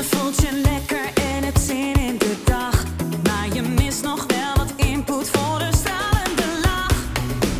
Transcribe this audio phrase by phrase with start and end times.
[0.00, 2.84] Je voelt je lekker en het zin in de dag.
[3.22, 6.96] Maar je mist nog wel wat input voor de stralende lach.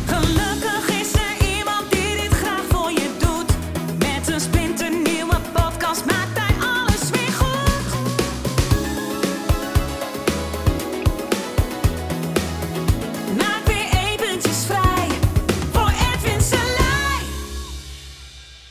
[0.05, 3.49] Gelukkig is er iemand die dit graag voor je doet.
[3.97, 7.83] Met een splinternieuwe podcast maakt hij alles weer goed.
[13.37, 15.07] Maak weer eventjes vrij
[15.71, 17.23] voor Edwin Selij.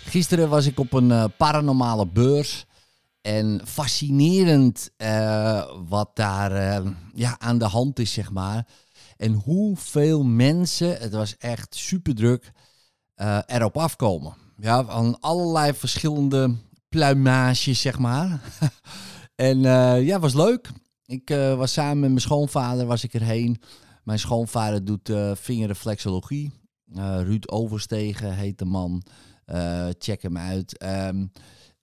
[0.04, 2.64] Gisteren was ik op een eh, paranormale beurs.
[3.20, 8.66] En fascinerend eh, wat daar eh, ja, aan de hand is, zeg maar.
[9.16, 12.52] En hoeveel mensen, het was echt super druk,
[13.14, 14.34] eh, erop afkomen.
[14.56, 16.56] Ja, van allerlei verschillende
[16.88, 18.40] pluimages, zeg maar.
[19.34, 19.60] en
[20.04, 20.70] ja, was leuk.
[21.04, 23.62] Ik was samen met mijn schoonvader was ik erheen.
[24.04, 26.52] Mijn schoonvader doet vingerreflexologie.
[26.94, 29.02] Ruud Overstegen heet de man.
[29.98, 30.78] Check hem uit.
[30.78, 31.26] Ehm,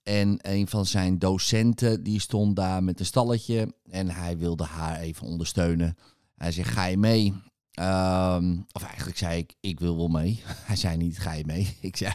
[0.08, 3.74] en een van zijn docenten die stond daar met een stalletje.
[3.90, 5.96] En hij wilde haar even ondersteunen.
[6.36, 7.34] Hij zegt, ga je mee?
[7.72, 10.42] Ehm, of eigenlijk zei ik, ik wil wel mee.
[10.66, 11.76] Hij zei niet, ga je mee?
[11.80, 12.12] Ik zei,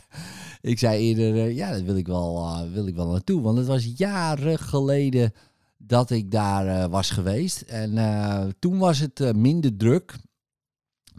[0.61, 3.41] ik zei eerder, eh, ja, dat wil ik, wel, eh, wil ik wel naartoe.
[3.41, 5.33] Want het was jaren geleden
[5.77, 7.61] dat ik daar eh, was geweest.
[7.61, 10.15] En toen was het minder druk.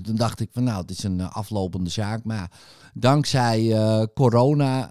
[0.02, 2.24] Toen dacht ik van nou, het is een aflopende zaak.
[2.24, 2.50] Maar
[2.94, 3.78] dankzij
[4.14, 4.90] corona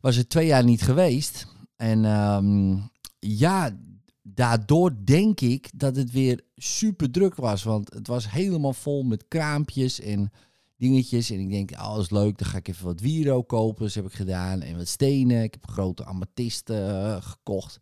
[0.00, 1.46] was het twee jaar niet geweest.
[1.76, 2.76] En ehm,
[3.18, 3.76] ja,
[4.22, 7.62] daardoor denk ik dat het weer super druk was.
[7.62, 10.30] Want het was helemaal vol met kraampjes en
[10.76, 11.30] dingetjes.
[11.30, 12.38] En ik denk, oh, dat is leuk.
[12.38, 13.84] Dan ga ik even wat wiro kopen.
[13.84, 14.62] Dat heb ik gedaan.
[14.62, 15.42] En wat stenen.
[15.42, 17.78] Ik heb grote amethysten eh, gekocht.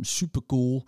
[0.00, 0.84] super cool.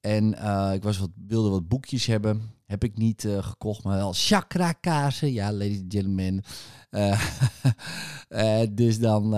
[0.00, 2.53] En eh, ik was wat, wilde wat boekjes hebben.
[2.64, 5.32] Heb ik niet eh, gekocht, maar wel chakra kaarsen.
[5.32, 6.42] Ja, ladies and gentlemen.
[6.90, 7.20] Eh,
[8.62, 9.28] eh, dus dan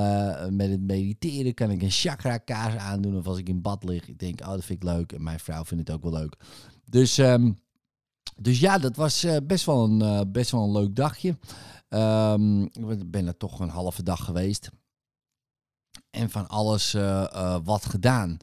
[0.57, 3.17] met het mediteren kan ik een chakra kaars aandoen.
[3.17, 5.13] Of als ik in bad lig, ik denk, oh, dat vind ik leuk.
[5.13, 6.37] En mijn vrouw vindt het ook wel leuk.
[6.85, 7.53] Dus, ehm,
[8.37, 11.39] dus ja, dat was best, wel een, best wel een leuk dagje.
[11.89, 14.71] Ehm, ik ben er toch een halve dag geweest.
[16.11, 16.97] En van alles
[17.65, 18.39] wat gedaan.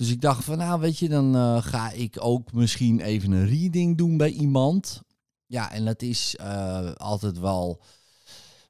[0.00, 3.46] Dus ik dacht van, nou weet je, dan eh, ga ik ook misschien even een
[3.46, 5.02] reading doen bij iemand.
[5.46, 7.82] Ja, en dat is eh, altijd wel,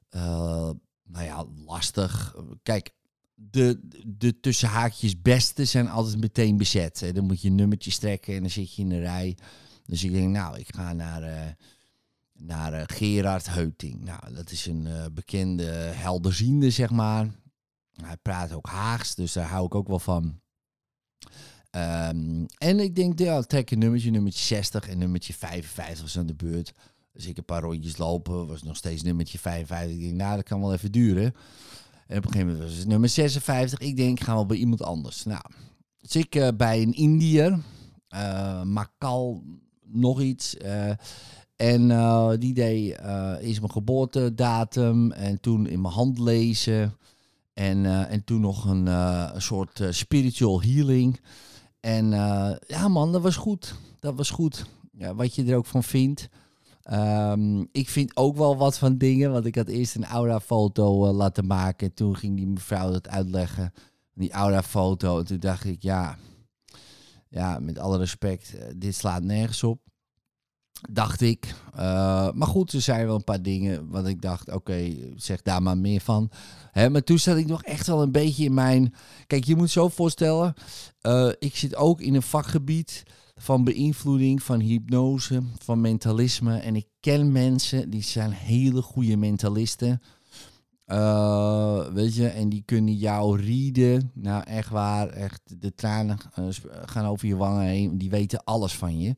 [0.09, 0.69] eh,
[1.03, 2.35] nou ja, lastig.
[2.63, 2.93] Kijk,
[3.35, 7.11] de, de tussenhaakjes beste zijn altijd meteen bezet.
[7.13, 9.37] Dan moet je een nummertje strekken en dan zit je in de rij.
[9.85, 11.55] Dus ik denk, nou, ik ga naar,
[12.33, 14.03] naar Gerard Heuting.
[14.03, 17.29] Nou, dat is een bekende helderziende, zeg maar.
[18.01, 20.40] Hij praat ook Haags, dus daar hou ik ook wel van.
[21.71, 26.25] Ehm, en ik denk, ja, trek een nummertje, nummertje 60 en nummertje 55 was aan
[26.25, 26.73] de beurt.
[27.13, 29.95] Dus ik een paar rondjes lopen, was nog steeds nummertje 55.
[29.95, 31.23] Ik denk, nou, dat kan wel even duren.
[32.07, 33.79] En op een gegeven moment was het nummer 56.
[33.79, 35.23] Ik denk, ik ga wel bij iemand anders.
[35.23, 35.41] Nou,
[36.01, 37.59] dus ik eh, bij een Indiër,
[38.07, 39.43] eh Makal,
[39.85, 40.57] nog iets.
[40.57, 40.91] eh,
[41.55, 41.87] en
[42.39, 46.95] die deed eh eerst mijn geboortedatum en toen in mijn hand lezen.
[47.61, 51.19] En, eh, en toen nog een, eh, soort eh, spiritual healing.
[51.79, 52.09] En
[52.67, 53.75] ja man, dat was goed.
[53.99, 54.65] Dat was goed.
[54.91, 56.29] Ja, wat je er ook van vindt.
[56.83, 59.31] Ehm, ik vind ook wel wat van dingen.
[59.31, 61.93] Want ik had eerst een aura-foto laten maken.
[61.93, 63.73] Toen ging die mevrouw dat uitleggen.
[64.13, 65.19] Die aura-foto.
[65.19, 66.17] En toen dacht ik, ja,
[67.29, 69.90] ja met alle respect, dit slaat nergens op.
[70.89, 71.53] Dacht ik.
[71.73, 75.61] Eh, maar goed, er zijn wel een paar dingen wat ik dacht, oké, zeg daar
[75.61, 76.29] maar meer van.
[76.71, 78.93] Hè, maar toen zat ik nog echt wel een beetje in mijn...
[79.27, 80.53] Kijk, je moet zo voorstellen,
[81.01, 83.03] eh, ik zit ook in een vakgebied
[83.35, 86.57] van beïnvloeding, van hypnose, van mentalisme.
[86.57, 90.01] En ik ken mensen, die zijn hele goede mentalisten.
[90.85, 94.11] Eh, weet je, en die kunnen jou rieden.
[94.13, 96.17] Nou, echt waar, echt, de tranen
[96.85, 97.97] gaan over je wangen heen.
[97.97, 99.15] Die weten alles van je.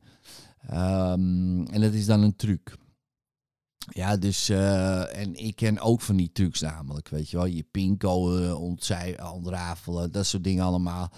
[0.68, 2.76] Ehm, en dat is dan een truc.
[3.90, 7.46] Ja, dus, eh, en ik ken ook van die trucs namelijk, weet je wel.
[7.46, 11.12] Je pincode ontzij, ontrafelen, dat soort dingen allemaal.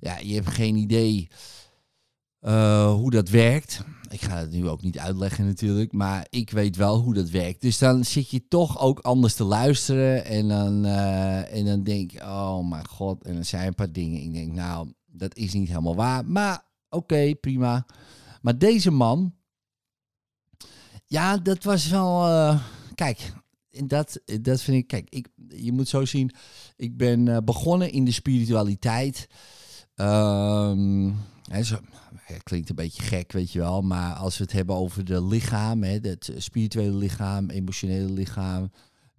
[0.00, 1.28] Ja, je hebt geen idee
[2.40, 3.84] eh, hoe dat werkt.
[4.08, 7.60] Ik ga het nu ook niet uitleggen natuurlijk, maar ik weet wel hoe dat werkt.
[7.60, 12.10] Dus dan zit je toch ook anders te luisteren en dan, eh, en dan denk
[12.10, 14.22] je, oh mijn god, en dan zijn een paar dingen.
[14.22, 17.86] Ik denk, nou, dat is niet helemaal waar, maar oké, prima.
[18.40, 19.34] Maar deze man,
[21.06, 22.62] ja, dat was wel, eh,
[22.94, 23.32] kijk,
[23.70, 26.30] dat, dat vind ik, kijk, ik, je moet zo zien,
[26.76, 29.28] ik ben eh, begonnen in de spiritualiteit.
[29.94, 31.10] Ehm,
[31.50, 31.78] hè, zo,
[32.42, 33.82] klinkt een beetje gek, weet je wel.
[33.82, 38.70] Maar als we het hebben over de lichaam, hè, het spirituele lichaam, emotionele lichaam,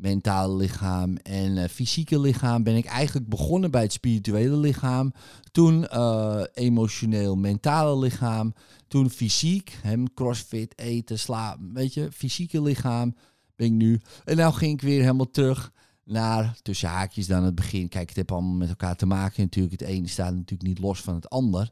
[0.02, 5.14] mentale lichaam en eh, fysieke lichaam ben ik eigenlijk begonnen bij het spirituele lichaam.
[5.52, 8.54] Toen eh, emotioneel mentale lichaam.
[8.88, 13.16] Toen fysiek, hem crossfit, eten, slapen, weet je, fysieke lichaam
[13.56, 14.02] ben ik nu.
[14.24, 15.72] En nou ging ik weer helemaal terug
[16.06, 17.90] naar, tussen haakjes dan het begin.
[17.90, 19.80] Kijk, het heeft allemaal met elkaar te maken natuurlijk.
[19.80, 21.72] Het ene staat natuurlijk niet los van het ander.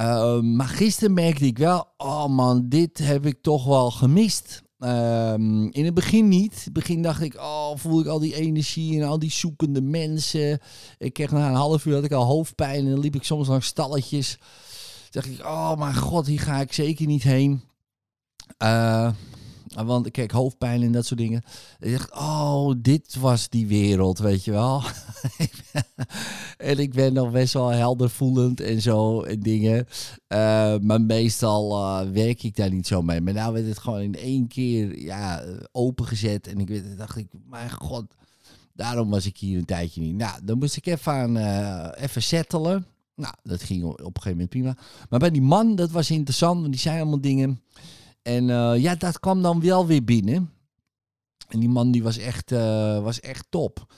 [0.00, 4.62] Uh, maar gisteren merkte ik wel, oh man, dit heb ik toch wel gemist.
[4.84, 6.52] Um, in het begin niet.
[6.52, 9.80] In het begin dacht ik, oh, voel ik al die energie en al die zoekende
[9.80, 10.60] mensen.
[10.98, 13.48] Ik kreeg na een half uur had ik al hoofdpijn en dan liep ik soms
[13.48, 14.38] langs stalletjes.
[15.10, 17.62] Toen dacht ik, oh mijn god, hier ga ik zeker niet heen.
[18.62, 19.10] Uh,
[19.74, 21.42] want kijk, hoofdpijn en dat soort dingen.
[21.80, 24.82] Ik dacht, oh, dit was die wereld, weet je wel.
[26.70, 29.86] en ik ben nog best wel helder voelend en zo en dingen.
[30.28, 33.20] Uh, maar meestal uh, werk ik daar niet zo mee.
[33.20, 36.46] Maar nou werd het gewoon in één keer ja, opengezet.
[36.46, 38.04] En ik dacht ik, mijn god,
[38.72, 40.16] daarom was ik hier een tijdje niet.
[40.16, 42.86] Nou, dan moest ik even, aan, uh, even settelen.
[43.14, 44.76] Nou, dat ging op een gegeven moment prima.
[45.08, 47.60] Maar bij die man, dat was interessant, want die zei allemaal dingen...
[48.22, 50.50] En uh, ja, dat kwam dan wel weer binnen.
[51.48, 53.94] En die man die was echt, uh, was echt top.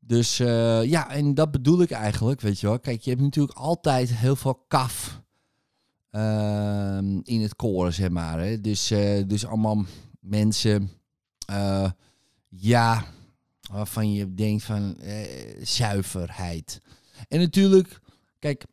[0.00, 2.78] Dus uh, ja, en dat bedoel ik eigenlijk, weet je wel.
[2.78, 5.22] Kijk, je hebt natuurlijk altijd heel veel kaf
[6.10, 8.40] ehm, in het koren, zeg maar.
[8.40, 8.60] Hè.
[8.60, 8.86] Dus,
[9.26, 9.84] dus allemaal
[10.20, 10.90] mensen,
[12.48, 13.04] ja,
[13.70, 14.96] waarvan je denkt van
[15.62, 16.80] zuiverheid.
[17.28, 18.00] En natuurlijk,
[18.38, 18.64] kijk,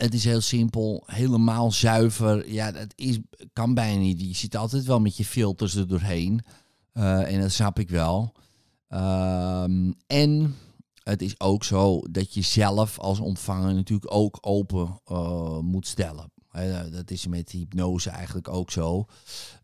[0.00, 2.52] het is heel simpel, helemaal zuiver.
[2.52, 3.18] Ja, dat is,
[3.52, 4.20] kan bijna niet.
[4.20, 6.40] Je zit altijd wel met je filters er doorheen.
[6.94, 8.34] Uh, en dat snap ik wel.
[8.88, 10.56] Um, en
[11.02, 16.32] het is ook zo dat je zelf als ontvanger natuurlijk ook open uh, moet stellen.
[16.90, 19.04] Dat is met hypnose eigenlijk ook zo.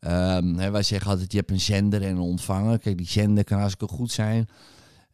[0.00, 2.78] Um, wij zeggen altijd, je hebt een zender en een ontvanger.
[2.78, 4.48] Kijk, die zender kan hartstikke goed zijn.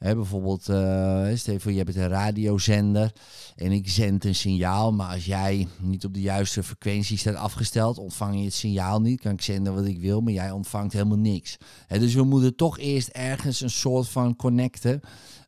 [0.02, 3.12] Bijvoorbeeld, uh, stel je voor, je hebt een radiozender
[3.56, 4.92] en ik zend een signaal.
[4.92, 9.20] Maar als jij niet op de juiste frequentie staat afgesteld, ontvang je het signaal niet.
[9.20, 11.56] Kan ik zenden wat ik wil, maar jij ontvangt helemaal niks.
[11.88, 15.00] Dus we moeten toch eerst ergens een soort van connecten.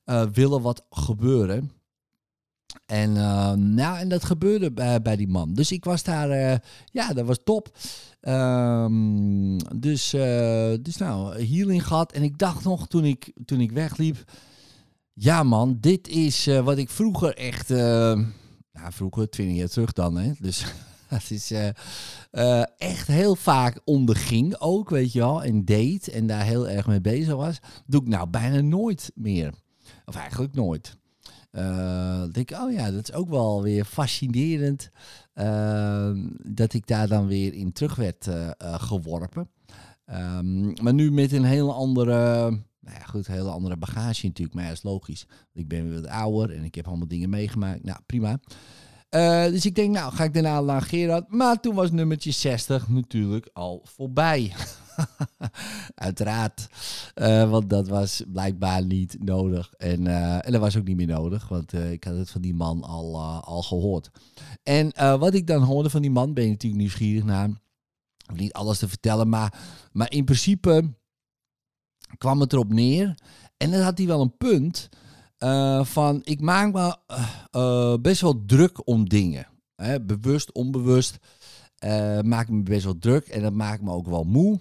[0.06, 1.71] Uh, willen wat gebeuren.
[2.87, 5.55] En, uh, nou, en dat gebeurde bij, bij, die man.
[5.55, 6.57] Dus ik was daar, uh,
[6.93, 7.77] ja, dat was top.
[8.21, 12.13] Um, dus, uh, dus nou, healing gehad.
[12.13, 14.33] En ik dacht nog toen ik, toen ik wegliep.
[15.13, 18.33] Ja man, dit is wat ik vroeger echt, nou
[18.73, 20.17] vroeger, twintig jaar terug dan.
[20.17, 20.33] Hè?
[20.39, 20.65] Dus
[21.11, 21.53] dat is
[22.77, 25.43] echt heel vaak onderging ook, weet je wel.
[25.43, 27.59] En deed en daar heel erg mee bezig was.
[27.87, 29.55] Doe ik nou bijna nooit meer.
[30.05, 30.97] Of eigenlijk nooit.
[31.53, 34.91] Uh, denk ik, oh ja, dat is ook wel weer fascinerend
[35.35, 36.11] uh,
[36.43, 39.49] dat ik daar dan weer in terug werd uh, geworpen.
[40.06, 42.50] Um, maar nu met een hele andere,
[42.81, 45.26] nou ja, goed, hele andere bagage natuurlijk, maar ja, is logisch.
[45.53, 47.85] Ik ben weer wat ouder en ik heb allemaal dingen meegemaakt.
[47.85, 48.41] Nou, prima.
[49.50, 51.29] dus ik denk, nou, ga ik daarna naar Gerard.
[51.29, 54.53] Maar toen was nummertje 60 natuurlijk al voorbij.
[55.94, 56.69] Uiteraard.
[57.14, 59.73] Uh, want dat was blijkbaar niet nodig.
[59.76, 61.49] En, uh, en dat was ook niet meer nodig.
[61.49, 64.11] Want uh, ik had het van die man al, al gehoord.
[64.62, 67.50] En wat ik dan hoorde van die man, ben je natuurlijk nieuwsgierig naar.
[68.35, 69.29] Niet alles te vertellen.
[69.29, 69.55] Maar,
[69.93, 70.94] maar in principe
[72.19, 73.14] kwam het erop neer.
[73.56, 74.88] En dan had hij wel een punt.
[75.82, 79.47] van ik maak me best wel druk om dingen.
[79.76, 81.19] Hè, bewust, onbewust.
[82.23, 83.26] maak me best wel druk.
[83.26, 84.61] En dat maakt me ook wel moe.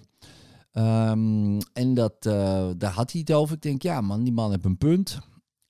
[0.78, 3.54] Um, en dat, uh, daar had hij het over.
[3.54, 5.18] Ik denk, ja man, die man heeft een punt.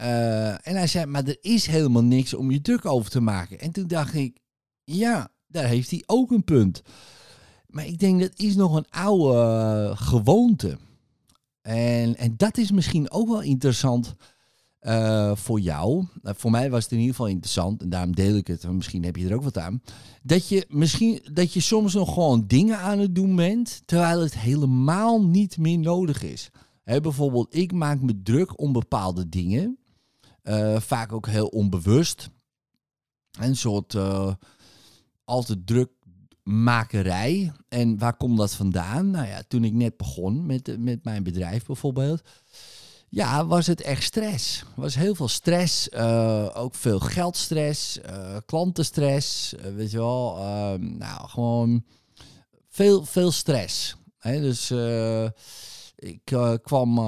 [0.01, 3.61] Uh, en hij zei, maar er is helemaal niks om je druk over te maken.
[3.61, 4.39] En toen dacht ik,
[4.85, 6.83] ja, daar heeft hij ook een punt.
[7.67, 10.79] Maar ik denk, dat is nog een oude gewoonte.
[11.61, 14.15] En, en dat is misschien ook wel interessant
[14.87, 18.37] uh, voor jou, uh, voor mij was het in ieder geval interessant, en daarom deel
[18.37, 19.83] ik het, misschien heb je er ook wat aan,
[20.23, 24.39] dat je misschien, dat je soms nog gewoon dingen aan het doen bent, terwijl het
[24.39, 26.51] helemaal niet meer nodig is.
[26.83, 29.79] He, bijvoorbeeld, ik maak me druk om bepaalde dingen,
[30.43, 32.31] uh, vaak ook heel onbewust.
[33.39, 33.97] Een soort
[35.25, 37.53] altijd drukmakerij.
[37.69, 39.11] En waar komt dat vandaan?
[39.11, 42.23] Nou ja, toen ik net begon met, met mijn bedrijf bijvoorbeeld
[43.15, 44.65] ja, was het echt stress.
[44.77, 45.89] was heel veel stress.
[45.89, 49.55] Uh, ook veel geldstress, uh, klantenstress.
[49.55, 50.39] Uh, weet je wel.
[50.39, 51.85] Ehm, nou, gewoon
[52.69, 53.97] veel, veel stress.
[54.19, 54.41] Hè?
[54.41, 54.71] Dus
[55.97, 56.21] ik
[56.63, 56.99] kwam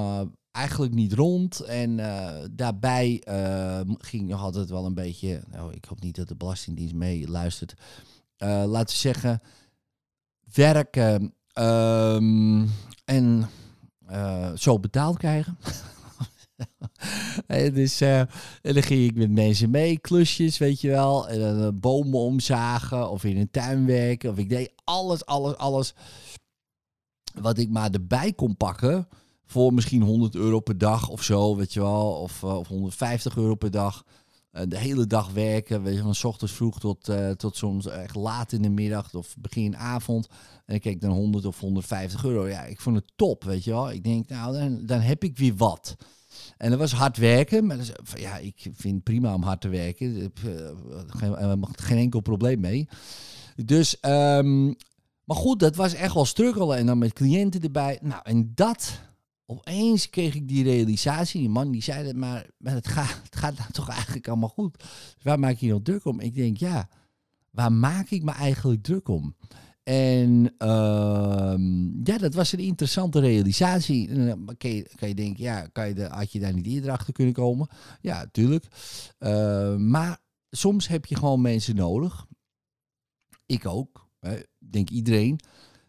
[0.51, 1.59] eigenlijk niet rond.
[1.59, 1.95] En
[2.51, 3.21] daarbij
[3.97, 5.43] ging nog altijd wel een beetje.
[5.51, 7.73] Nou, ik hoop niet dat de Belastingdienst mee luistert.
[8.37, 9.41] laten we zeggen,
[10.53, 11.33] werken.
[11.53, 12.69] Um,
[13.05, 13.49] en
[14.07, 15.57] eh, zo betaald krijgen.
[17.73, 21.27] Dus, eh, en dan ging ik met mensen mee, klusjes, weet je wel.
[21.27, 24.29] En eh, bomen omzagen of in een tuin werken.
[24.29, 25.93] Of ik deed alles, alles, alles.
[27.39, 29.07] Wat ik maar erbij kon pakken.
[29.45, 32.11] Voor misschien 100 euro per dag of zo, weet je wel.
[32.11, 34.03] Of, eh, of 150 euro per dag.
[34.51, 38.15] Eh, de hele dag werken, weet je, van 's ochtends vroeg tot, tot soms echt
[38.15, 40.27] laat in de middag of begin avond.
[40.65, 42.47] En ik keek dan 100 of 150 euro.
[42.47, 43.91] Ja, ik vond het top, weet je wel.
[43.91, 45.95] Ik denk, nou, dan, dan heb ik weer wat.
[46.57, 47.65] En dat was hard werken.
[47.65, 47.77] Maar
[48.15, 50.21] ja, ik vind het prima om hard te werken.
[50.21, 50.69] Ik eh,
[51.07, 52.87] geen, eh, geen enkel probleem mee.
[53.55, 54.65] Dus, ehm,
[55.23, 56.77] maar goed, dat was echt wel struggelen.
[56.77, 57.99] En dan met cliënten erbij.
[58.01, 59.01] Nou, en dat,
[59.45, 61.39] opeens kreeg ik die realisatie.
[61.39, 64.49] Die man die zei dat, maar, maar het, gaat, het gaat nou toch eigenlijk allemaal
[64.49, 64.79] goed.
[64.79, 66.19] Dus waar maak je je nou druk om?
[66.19, 66.89] Ik denk, ja,
[67.49, 69.35] waar maak ik me eigenlijk druk om?
[69.87, 74.13] En ehm, ja, dat was een interessante realisatie.
[74.13, 77.13] Dan kan je, kan je denken, ja, kan je had je daar niet eerder achter
[77.13, 77.67] kunnen komen?
[78.01, 78.65] Ja, tuurlijk.
[79.17, 80.17] Eh, maar
[80.49, 82.25] soms heb je gewoon mensen nodig.
[83.45, 84.09] Ik ook.
[84.19, 85.39] hè, denk iedereen.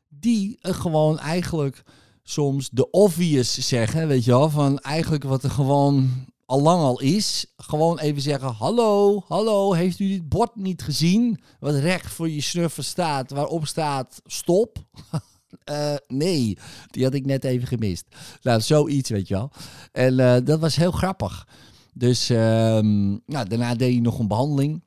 [0.08, 1.82] Die er gewoon eigenlijk
[2.22, 4.08] soms de obvious zeggen.
[4.08, 6.10] Weet je wel, van eigenlijk wat er gewoon
[6.48, 7.46] al al is.
[7.56, 11.40] Gewoon even zeggen, hallo, hallo, heeft u dit bord niet gezien?
[11.60, 14.78] Wat recht voor je snuffer staat, waarop staat stop.
[15.64, 16.58] Eh, nee,
[16.90, 18.04] die had ik net even gemist.
[18.42, 19.50] Nou, zoiets, weet je wel.
[19.92, 21.48] En eh, dat was heel grappig.
[21.94, 24.84] Dus ehm, nou, daarna deed hij nog een behandeling.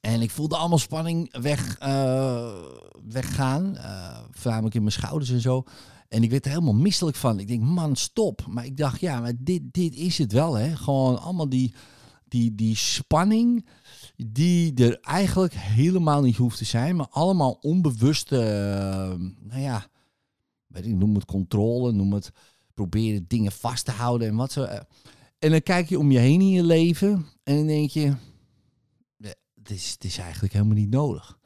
[0.00, 2.52] En ik voelde allemaal spanning weg, eh,
[3.08, 3.76] weggaan.
[4.42, 5.64] Voornamelijk in mijn schouders en zo.
[6.08, 7.38] En ik werd er helemaal misselijk van.
[7.38, 8.46] Ik denk, man, stop.
[8.48, 10.76] Maar ik dacht, ja, maar dit, dit is het wel, hè.
[10.76, 11.74] Gewoon allemaal die,
[12.28, 13.66] die, die spanning
[14.16, 16.96] die er eigenlijk helemaal niet hoeft te zijn.
[16.96, 19.18] Maar allemaal onbewuste, eh,
[19.48, 19.86] nou ja,
[20.66, 22.30] weet ik, noem het controle, noem het
[22.74, 24.62] proberen dingen vast te houden en wat zo.
[24.62, 24.80] eh.
[25.38, 28.14] En dan kijk je om je heen in je leven en dan denk je,
[29.16, 31.38] ja, het is, het is eigenlijk helemaal niet nodig.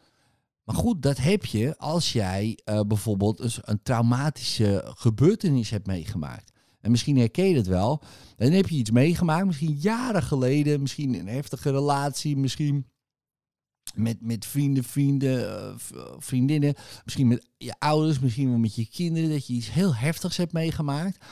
[0.67, 6.53] Maar goed, dat heb je als jij eh, bijvoorbeeld een, een traumatische gebeurtenis hebt meegemaakt.
[6.81, 8.03] En misschien herken je het wel.
[8.37, 12.87] Dan heb je iets meegemaakt, misschien jaren geleden, misschien een heftige relatie, misschien
[13.95, 15.75] met, met vrienden, vrienden, eh,
[16.19, 20.37] vriendinnen, misschien met je ouders, misschien wel met je kinderen, dat je iets heel heftigs
[20.37, 21.25] hebt meegemaakt.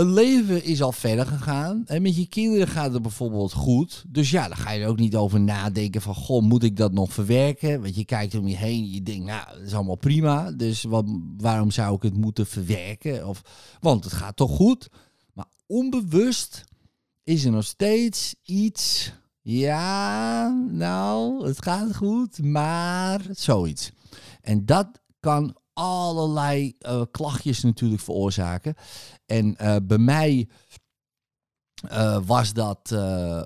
[0.00, 1.82] Het leven is al verder gegaan.
[1.86, 4.04] En met je kinderen gaat het bijvoorbeeld goed.
[4.08, 6.14] Dus ja, dan ga je er ook niet over nadenken van...
[6.14, 7.82] Goh, moet ik dat nog verwerken?
[7.82, 8.90] Want je kijkt om je heen.
[8.90, 10.50] Je denkt, nou, dat is allemaal prima.
[10.50, 11.04] Dus wat,
[11.36, 13.28] waarom zou ik het moeten verwerken?
[13.28, 13.42] Of,
[13.80, 14.88] want het gaat toch goed?
[15.32, 16.64] Maar onbewust
[17.24, 19.12] is er nog steeds iets...
[19.42, 23.92] Ja, nou, het gaat goed, maar zoiets.
[24.40, 24.88] En dat
[25.20, 28.74] kan allerlei eh, klachtjes natuurlijk veroorzaken.
[29.26, 30.48] En eh, bij mij
[31.88, 32.90] eh, was dat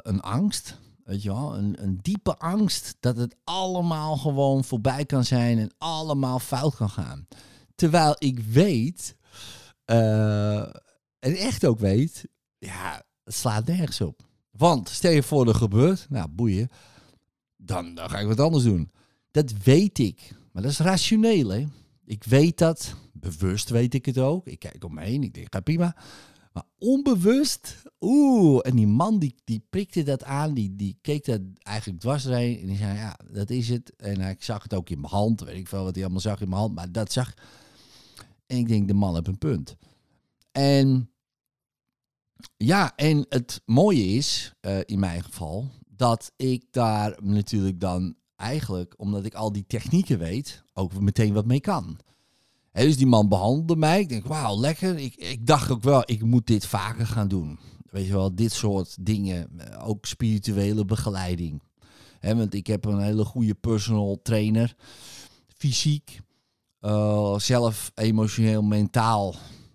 [0.02, 0.78] een angst.
[1.04, 6.38] Weet je een, een diepe angst dat het allemaal gewoon voorbij kan zijn en allemaal
[6.38, 7.26] fout kan gaan.
[7.74, 9.16] Terwijl ik weet,
[9.84, 10.72] en
[11.20, 12.24] echt ook weet,
[12.58, 14.22] ja, het slaat nergens op.
[14.50, 16.68] Want stel je voor er gebeurt, nou boeien,
[17.56, 18.92] dan, dan ga ik wat anders doen.
[19.30, 21.64] Dat weet ik, maar dat is rationeel hè.
[22.06, 24.46] Ik weet dat, bewust weet ik het ook.
[24.46, 25.96] Ik kijk om me heen, ik denk, ga prima.
[26.52, 31.40] Maar onbewust, oeh, en die man die, die prikte dat aan, die, die keek dat
[31.62, 32.60] eigenlijk dwars doorheen.
[32.60, 33.96] En die zei, ja, dat is het.
[33.96, 36.40] En ik zag het ook in mijn hand, weet ik veel wat hij allemaal zag
[36.40, 37.34] in mijn hand, maar dat zag.
[38.46, 39.76] En ik denk, de man heeft een punt.
[40.52, 41.10] En
[42.56, 48.94] ja, en het mooie is, eh, in mijn geval, dat ik daar natuurlijk dan eigenlijk,
[48.96, 51.98] omdat ik al die technieken weet, ook meteen wat mee kan.
[52.72, 54.00] Dus die man behandelde mij.
[54.00, 54.98] Ik denk, wauw, lekker.
[54.98, 57.58] Ik, ik dacht ook wel, ik moet dit vaker gaan doen.
[57.90, 59.58] Weet je wel, dit soort dingen.
[59.58, 61.62] eh, Ook spirituele begeleiding.
[62.20, 64.74] Want ik heb een hele goede personal trainer.
[65.56, 66.20] Fysiek.
[66.80, 69.34] eh, zelf emotioneel, mentaal.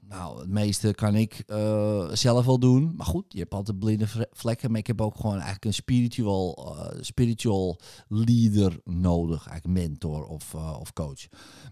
[0.09, 2.93] Nou, het meeste kan ik eh, zelf wel doen.
[2.95, 4.71] Maar goed, je hebt altijd blinde vle- vlekken.
[4.71, 9.47] Maar ik heb ook gewoon eigenlijk een spiritual, eh, spiritual leader nodig.
[9.47, 11.27] Eigenlijk mentor of, eh, of coach.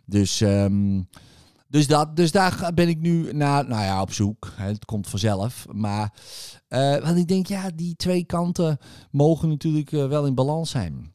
[0.06, 1.02] Dus, ehm,
[1.68, 4.52] dus, dat, dus daar ben ik nu naar, nou ja, op zoek.
[4.56, 5.66] Het komt vanzelf.
[5.72, 6.14] Maar
[7.04, 8.78] want ik denk, ja, die twee kanten
[9.12, 11.14] mogen natuurlijk wel in balans zijn.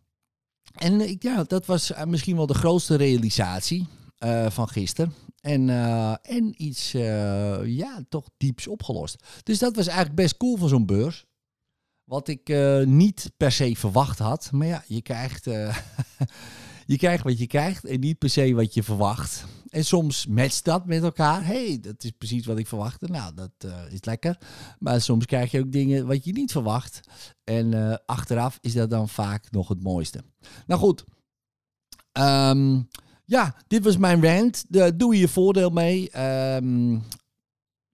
[0.73, 3.87] En ja, dat was misschien wel de grootste realisatie
[4.23, 5.15] eh, van gisteren.
[5.41, 9.25] En, eh, en iets, eh, ja, toch dieps opgelost.
[9.43, 11.25] Dus dat was eigenlijk best cool van zo'n beurs.
[12.05, 12.49] Wat ik
[12.87, 14.53] niet per se verwacht had.
[14.53, 15.45] Maar ja, je krijgt,
[16.93, 19.45] je krijgt wat je krijgt en niet per se wat je verwacht.
[19.69, 21.47] en soms matcht dat met elkaar.
[21.47, 23.07] hey, dat is precies wat ik verwachtte.
[23.07, 24.39] Nou, dat is lekker.
[24.79, 27.01] Maar soms krijg je ook dingen wat je niet verwacht.
[27.45, 30.25] En achteraf is dat dan vaak nog het mooiste.
[30.67, 31.05] Nou goed.
[32.13, 32.81] Ehm,
[33.25, 34.65] ja, dit was mijn rant.
[34.69, 36.11] Daar doe je voordeel mee.
[36.11, 36.99] Ehm,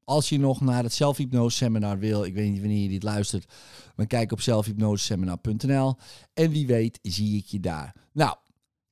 [0.04, 3.52] als je nog naar het zelfhypnose seminar wil, ik weet niet wanneer je dit luistert,
[3.96, 5.96] maar kijk op zelfhypnoseseminar.nl.
[6.34, 7.94] En wie weet zie ik je daar.
[8.12, 8.36] Nou,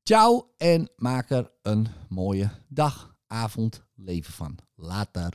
[0.02, 4.58] ciao en maak er een mooie dag, avond, leven van.
[4.74, 5.32] Later.